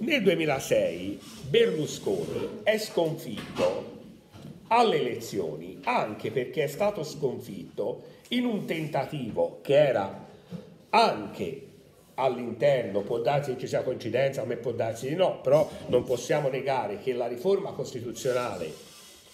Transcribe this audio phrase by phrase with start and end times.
[0.00, 3.98] Nel 2006 Berlusconi è sconfitto
[4.68, 10.26] alle elezioni anche perché è stato sconfitto in un tentativo che era
[10.88, 11.66] anche
[12.14, 16.04] all'interno, può darsi che ci sia coincidenza, a me può darsi di no, però non
[16.04, 18.72] possiamo negare che la riforma costituzionale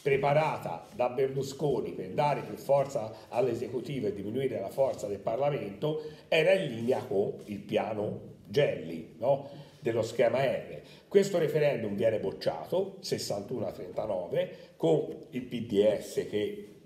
[0.02, 6.52] preparata da Berlusconi per dare più forza all'esecutivo e diminuire la forza del Parlamento era
[6.54, 9.65] in linea con il piano Gelli no?
[9.86, 10.80] Dello schema R.
[11.06, 16.76] Questo referendum viene bocciato 61 a 39 con il PDS che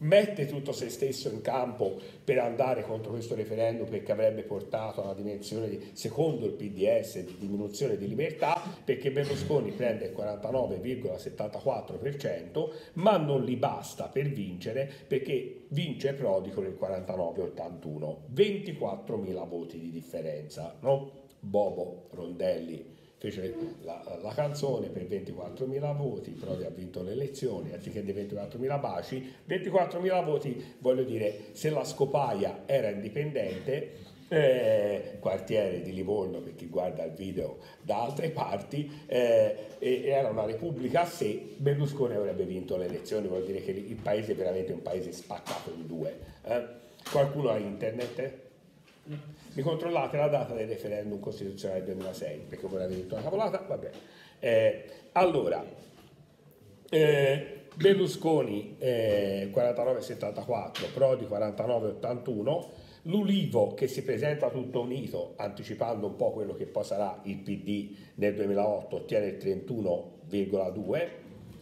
[0.00, 5.04] mette tutto se stesso in campo per andare contro questo referendum perché avrebbe portato a
[5.04, 12.70] una dimensione, di, secondo il PDS, di diminuzione di libertà, perché Berlusconi prende il 49,74%,
[12.94, 19.90] ma non gli basta per vincere, perché vince Prodi con il 49,81%, 24.000 voti di
[19.90, 21.19] differenza, no?
[21.40, 28.02] Bobo, Rondelli, fece la, la, canzone per 24.000 voti, Prodi ha vinto le elezioni, anziché
[28.02, 35.92] di 24.000 baci, 24.000 voti, voglio dire, se la Scopaia era indipendente, eh, quartiere di
[35.92, 41.56] Livorno per chi guarda il video da altre parti, eh, era una repubblica a sé,
[41.56, 45.72] Berlusconi avrebbe vinto le elezioni, vuol dire che il paese è veramente un paese spaccato
[45.74, 46.18] in due.
[46.44, 46.64] Eh?
[47.10, 48.48] Qualcuno ha internet?
[49.52, 53.64] Mi controllate la data del referendum costituzionale del 2006 perché voi avete detto una cavolata,
[53.66, 53.90] vabbè.
[54.38, 55.64] Eh, allora,
[56.88, 62.66] eh, Berlusconi eh, 49,74, Prodi 49,81,
[63.02, 67.96] l'Ulivo che si presenta tutto unito, anticipando un po' quello che poi sarà il PD
[68.16, 71.08] nel 2008, ottiene il 31,2,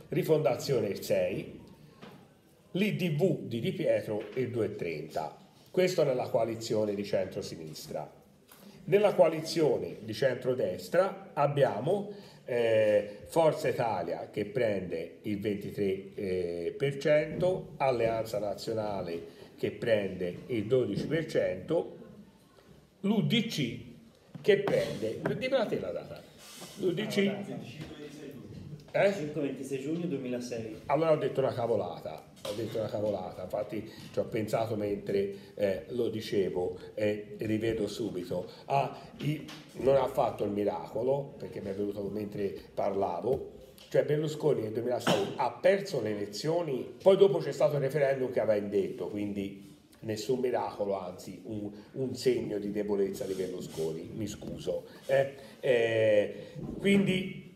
[0.09, 1.61] Rifondazione il 6,
[2.73, 5.48] l'IDV di Di Pietro il 2,30.
[5.79, 8.11] Questo nella coalizione di centro-sinistra.
[8.87, 12.11] Nella coalizione di centrodestra abbiamo
[12.47, 19.23] eh, Forza Italia che prende il 23%, eh, Alleanza Nazionale
[19.57, 21.87] che prende il 12%,
[23.03, 23.79] l'UDC
[24.41, 26.21] che prende, dimmi te la data,
[26.79, 27.17] l'UDC...
[28.91, 29.11] Eh?
[29.11, 30.81] 5-26 giugno 2006.
[30.87, 35.85] Allora ho detto una cavolata, ho detto una cavolata, infatti ci ho pensato mentre eh,
[35.89, 38.49] lo dicevo e eh, rivedo subito.
[38.67, 38.97] Ah,
[39.75, 43.57] non ha fatto il miracolo, perché mi è venuto mentre parlavo,
[43.89, 48.41] cioè Berlusconi nel 2006 ha perso le elezioni, poi dopo c'è stato il referendum che
[48.41, 54.85] aveva indetto, quindi nessun miracolo, anzi un, un, segno di debolezza di Berlusconi, mi scuso.
[55.07, 56.35] Eh, eh,
[56.79, 57.48] quindi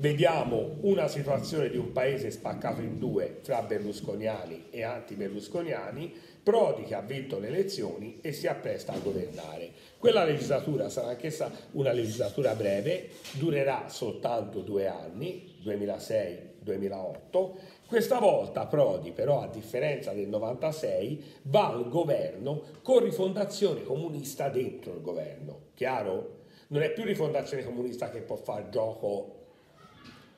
[0.00, 6.94] vediamo una situazione di un paese spaccato in due fra berlusconiani e anti-berlusconiani, Prodi che
[6.94, 9.70] ha vinto le elezioni e si appresta a governare.
[9.98, 17.50] Quella legislatura sarà anch'essa una legislatura breve, durerà soltanto due anni, 2006-2008.
[17.86, 24.94] Questa volta Prodi però, a differenza del 96, va al governo con rifondazione comunista dentro
[24.94, 25.58] il governo.
[25.74, 26.38] Chiaro?
[26.68, 29.39] Non è più rifondazione comunista che può fare gioco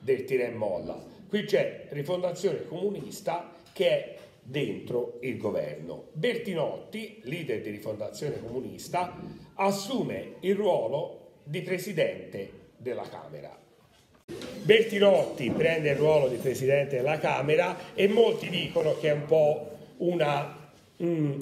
[0.03, 1.01] del tira e molla.
[1.27, 6.07] Qui c'è Rifondazione Comunista che è dentro il governo.
[6.11, 9.17] Bertinotti, leader di Rifondazione Comunista,
[9.55, 13.57] assume il ruolo di presidente della Camera.
[14.61, 19.71] Bertinotti prende il ruolo di presidente della Camera e molti dicono che è un po'
[19.97, 20.71] una,
[21.01, 21.39] mm,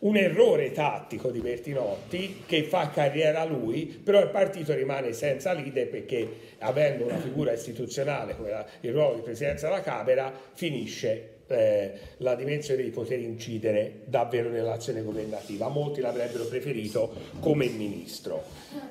[0.00, 5.88] un errore tattico di Bertinotti che fa carriera lui, però il partito rimane senza leader
[5.88, 6.28] perché
[6.58, 12.82] avendo una figura istituzionale come il ruolo di presidenza della Camera finisce eh, la dimensione
[12.82, 15.68] di poter incidere davvero nell'azione governativa.
[15.68, 18.44] Molti l'avrebbero preferito come ministro.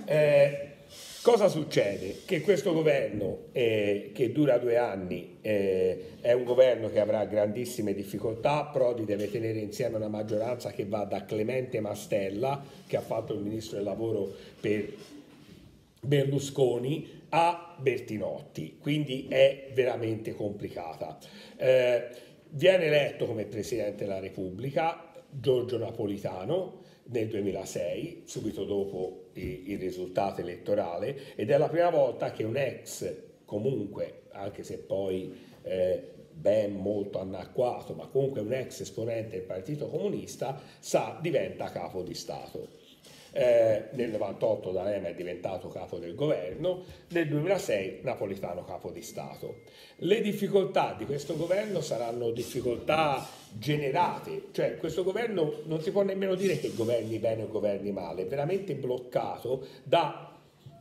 [0.06, 0.76] Eh,
[1.28, 2.20] Cosa succede?
[2.24, 7.94] Che questo governo, eh, che dura due anni, eh, è un governo che avrà grandissime
[7.94, 13.34] difficoltà, Prodi deve tenere insieme una maggioranza che va da Clemente Mastella, che ha fatto
[13.34, 14.90] il ministro del lavoro per
[16.00, 21.18] Berlusconi, a Bertinotti, quindi è veramente complicata.
[21.58, 22.08] Eh,
[22.52, 31.36] viene eletto come Presidente della Repubblica Giorgio Napolitano, nel 2006, subito dopo il risultato elettorale,
[31.36, 33.14] ed è la prima volta che un ex,
[33.46, 39.88] comunque, anche se poi eh, ben molto anacquato, ma comunque un ex esponente del Partito
[39.88, 42.87] Comunista, sa, diventa capo di Stato.
[43.32, 49.62] Eh, nel 98 D'Alema è diventato capo del governo, nel 2006 Napolitano capo di Stato.
[49.98, 56.36] Le difficoltà di questo governo saranno difficoltà generate, cioè questo governo non si può nemmeno
[56.36, 60.36] dire che governi bene o governi male, è veramente bloccato da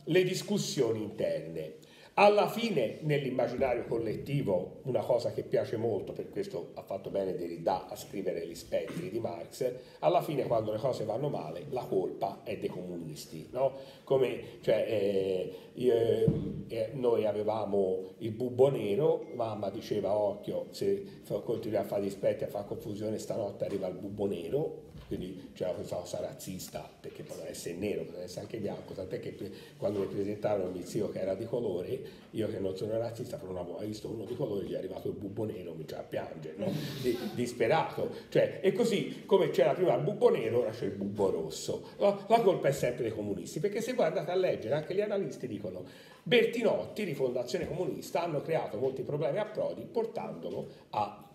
[0.05, 1.85] le discussioni interne.
[2.19, 7.87] Alla fine, nell'immaginario collettivo, una cosa che piace molto, per questo ha fatto bene Derrida
[7.87, 12.39] a scrivere gli spettri di Marx, alla fine quando le cose vanno male la colpa
[12.43, 13.49] è dei comunisti.
[13.51, 13.71] No?
[14.03, 21.05] Come, cioè, eh, eh, noi avevamo il bubbo nero, mamma diceva occhio, se
[21.43, 25.71] continui a fare gli spettri, a fare confusione, stanotte arriva il bubbo nero, quindi c'era
[25.71, 29.35] questa cosa razzista perché poteva essere nero, poteva essere anche bianco, tant'è che
[29.77, 33.49] quando mi presentarono mio zio che era di colore, io che non sono razzista, per
[33.49, 36.55] una volta visto uno di colore, gli è arrivato il bubbo nero, mi a piangere,
[36.57, 36.71] no?
[37.01, 38.09] di, disperato.
[38.29, 41.89] Cioè, e così come c'era prima il bubbo nero, ora c'è il bubbo rosso.
[41.97, 45.01] La, la colpa è sempre dei comunisti, perché se voi andate a leggere, anche gli
[45.01, 45.85] analisti dicono
[46.23, 51.26] Bertinotti, rifondazione comunista, hanno creato molti problemi a Prodi portandolo a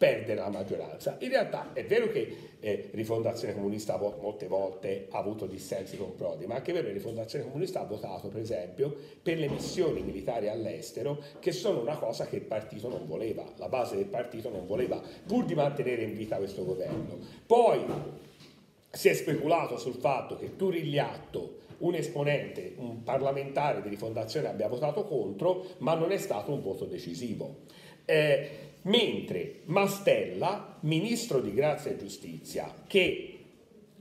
[0.00, 1.18] perdere la maggioranza.
[1.18, 6.46] In realtà è vero che eh, Rifondazione Comunista molte volte ha avuto dissensi con Prodi,
[6.46, 11.22] ma anche vero che Rifondazione Comunista ha votato, per esempio, per le missioni militari all'estero,
[11.38, 15.02] che sono una cosa che il partito non voleva, la base del partito non voleva,
[15.26, 17.18] pur di mantenere in vita questo governo.
[17.44, 17.84] Poi
[18.90, 25.04] si è speculato sul fatto che Turigliatto un esponente, un parlamentare di rifondazione abbia votato
[25.04, 27.68] contro, ma non è stato un voto decisivo.
[28.04, 28.50] Eh,
[28.82, 33.40] mentre Mastella, ministro di grazia e giustizia, che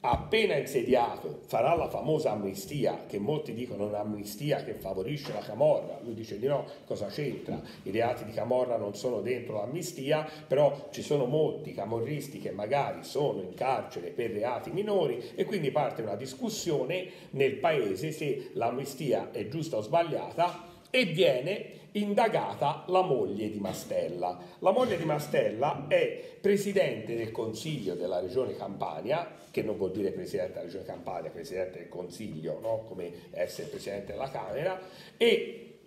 [0.02, 6.14] appena insediato farà la famosa amnistia, che molti dicono un'amnistia che favorisce la Camorra, lui
[6.14, 7.62] dice di no, cosa c'entra?
[7.84, 13.04] I reati di Camorra non sono dentro l'amnistia, però ci sono molti camorristi che magari
[13.04, 19.32] sono in carcere per reati minori e quindi parte una discussione nel paese se l'amnistia
[19.32, 24.38] è giusta o sbagliata e viene indagata la moglie di Mastella.
[24.60, 30.12] La moglie di Mastella è presidente del Consiglio della Regione Campania, che non vuol dire
[30.12, 32.86] presidente della Regione Campania, presidente del Consiglio, no?
[32.88, 34.80] come essere presidente della Camera,
[35.18, 35.78] e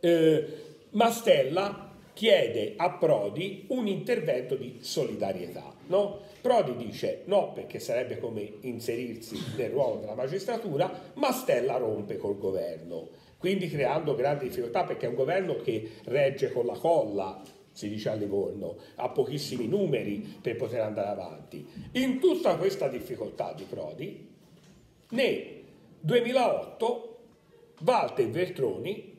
[0.00, 0.46] eh,
[0.90, 5.72] Mastella chiede a Prodi un intervento di solidarietà.
[5.86, 6.20] No?
[6.40, 13.08] Prodi dice no perché sarebbe come inserirsi nel ruolo della magistratura, Mastella rompe col governo
[13.44, 17.42] quindi creando grandi difficoltà perché è un governo che regge con la colla,
[17.72, 21.62] si dice a Livorno, ha pochissimi numeri per poter andare avanti.
[21.92, 24.26] In tutta questa difficoltà di Prodi,
[25.10, 25.62] nel
[26.00, 27.18] 2008
[27.84, 29.13] Walter Veltroni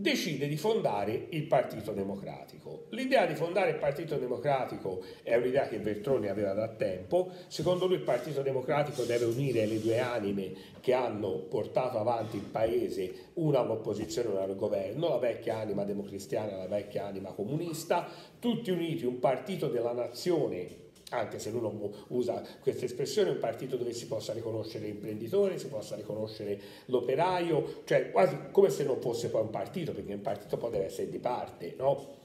[0.00, 2.84] decide di fondare il Partito Democratico.
[2.90, 7.96] L'idea di fondare il Partito Democratico è un'idea che Veltroni aveva da tempo, secondo lui
[7.96, 13.58] il Partito Democratico deve unire le due anime che hanno portato avanti il paese, una
[13.58, 18.08] all'opposizione e una al governo, la vecchia anima democristiana e la vecchia anima comunista,
[18.38, 23.76] tutti uniti, un partito della nazione anche se lui non usa questa espressione, un partito
[23.76, 29.28] dove si possa riconoscere l'imprenditore, si possa riconoscere l'operaio, cioè quasi come se non fosse
[29.28, 32.16] poi un partito, perché un partito poi deve essere di parte, no?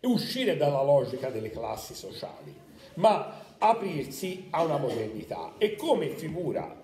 [0.00, 2.54] E uscire dalla logica delle classi sociali,
[2.94, 5.54] ma aprirsi a una modernità.
[5.58, 6.82] E come figura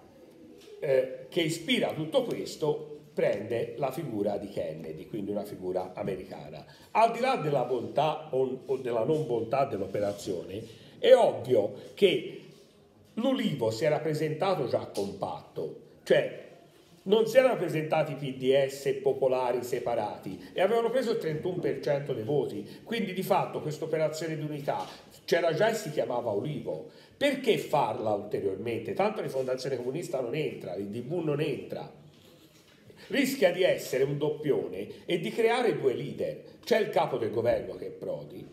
[0.81, 6.65] eh, che ispira tutto questo prende la figura di Kennedy, quindi una figura americana.
[6.93, 10.63] Al di là della bontà o della non bontà dell'operazione,
[11.01, 12.43] è ovvio che
[13.15, 16.47] l'Ulivo si era presentato già compatto, cioè
[17.03, 23.15] non si erano presentati PDS popolari separati e avevano preso il 31% dei voti, quindi
[23.15, 24.87] di fatto questa operazione di unità
[25.25, 26.89] c'era già e si chiamava Ulivo.
[27.17, 28.95] Perché farla ulteriormente?
[28.95, 32.07] Tanto la Fondazione Comunista non entra, l'IDV non entra
[33.09, 36.43] rischia di essere un doppione e di creare due leader.
[36.65, 38.47] C'è il capo del governo che è Prodi,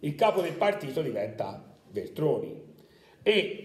[0.00, 2.68] il capo del partito diventa Veltroni
[3.22, 3.64] e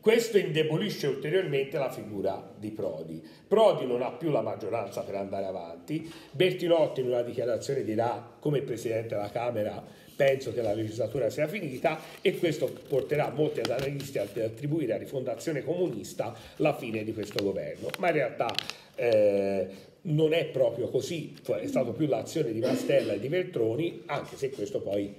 [0.00, 3.26] questo indebolisce ulteriormente la figura di Prodi.
[3.48, 8.60] Prodi non ha più la maggioranza per andare avanti, Bertinotti in una dichiarazione dirà come
[8.60, 9.82] Presidente della Camera
[10.14, 15.64] penso che la legislatura sia finita e questo porterà molti analisti ad attribuire a rifondazione
[15.64, 17.88] comunista la fine di questo governo.
[17.98, 18.54] Ma in realtà
[18.96, 19.68] eh,
[20.02, 24.50] non è proprio così, è stata più l'azione di Mastella e di Veltroni, anche se
[24.50, 25.14] questo poi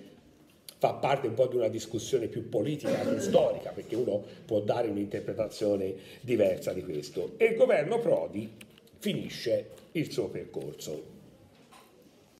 [0.77, 4.87] fa parte un po' di una discussione più politica che storica, perché uno può dare
[4.87, 7.33] un'interpretazione diversa di questo.
[7.37, 8.51] E il governo Prodi
[8.99, 11.14] finisce il suo percorso.